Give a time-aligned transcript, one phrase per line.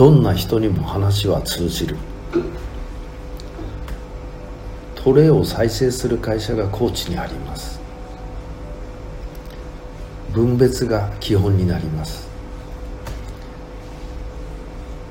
[0.00, 1.94] どんな人にも話は通じる。
[4.94, 7.78] トレを再生する会社が高知にあります。
[10.32, 12.26] 分別が基本になります。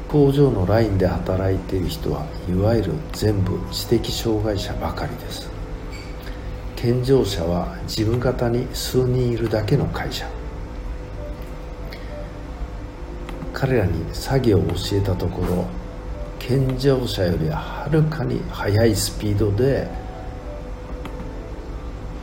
[0.08, 5.52] 工場のラインで働いている人はいわゆる全部知的障害者ばかりです。
[6.76, 10.39] 健常者は自分方に数人いるだけの会社。
[13.60, 15.68] 彼らに作業を教えたところ
[16.40, 19.86] 健常者よりはるかに速いスピードで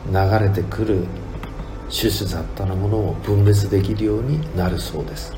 [0.07, 0.13] 流
[0.43, 1.05] れてくる
[1.91, 5.31] 種子雑多なものを分別できるようになるそうです。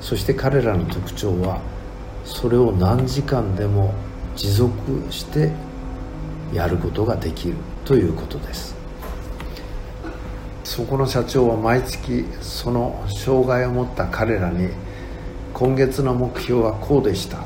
[0.00, 1.60] そして彼らの特徴は
[2.24, 3.94] それを何時間でも
[4.36, 4.72] 持続
[5.10, 5.50] して
[6.52, 8.76] やることができるということです。
[10.62, 14.68] そこの社長は毎月その障害を持った彼らに
[15.58, 17.38] 今月の目標はこうでした。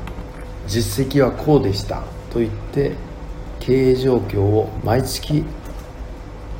[0.67, 2.91] 実績はこうでしたと言って
[3.59, 5.43] 経営状況を毎月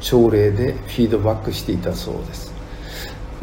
[0.02, 2.52] 朝礼でフィードバックしていたそうです。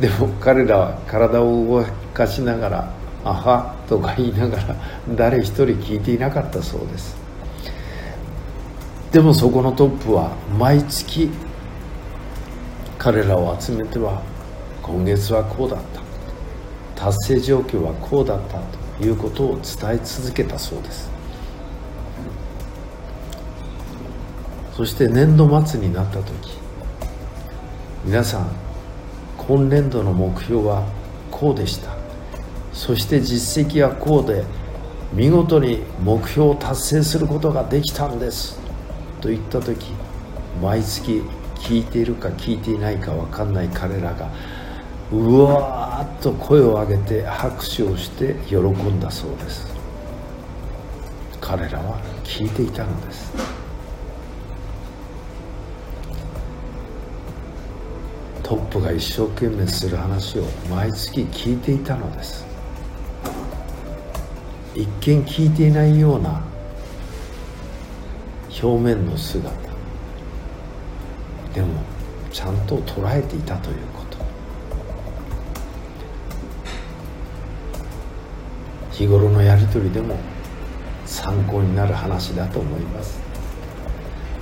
[0.00, 2.92] でも彼らは体を動かしながら
[3.25, 4.77] 「あは」とか言いながら
[5.14, 7.17] 誰一人聞いていなかったそうです。
[9.12, 11.30] でもそこのトップは毎月
[12.98, 14.20] 彼らを集めては
[14.83, 16.09] 今月はこうだった。
[17.00, 18.60] 達成状況はこうだった
[18.98, 21.10] ということを伝え続けたそうです。
[24.76, 26.28] そして年度末になった時
[28.04, 28.50] 皆さん
[29.38, 30.86] 今年度の目標は
[31.30, 31.96] こうでした。
[32.74, 34.44] そして実績はこうで
[35.14, 38.60] 見事に目標を達成することができたんです。
[39.22, 39.86] と言った時
[40.62, 41.22] 毎月
[41.56, 44.28] 聞いているか聞いていないか分かんない彼らが
[45.12, 49.66] うわーっと声を上げて拍手をして喜んだそうです。
[51.40, 53.32] 彼らは聞いていたのです。
[58.44, 62.46] トップが一生懸命する話を毎月聞いていたのです。
[64.74, 66.40] 一見聞いていないような
[68.62, 69.50] 表面の姿。
[71.54, 71.82] でも
[72.32, 74.09] ちゃんと捉えていたということ。
[79.00, 80.14] 日頃のやり取りでも
[81.06, 83.18] 参考になる話だと思います。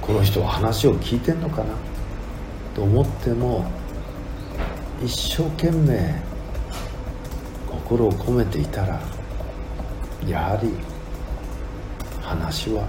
[0.02, 1.76] この人は話を聞いてんのかな？
[2.74, 3.70] と思っても
[5.00, 6.12] 一生懸命
[7.68, 9.00] 心を込めていたら
[10.26, 10.72] やはり
[12.20, 12.88] 話は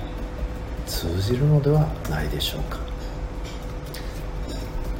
[0.87, 2.79] 通じるのではないでしょうか。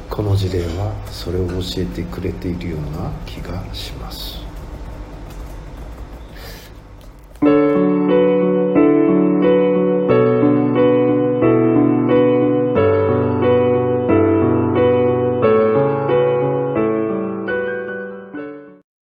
[0.08, 4.48] この事例はそれを教えてくれているような気がします。